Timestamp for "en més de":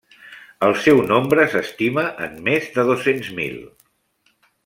2.29-2.87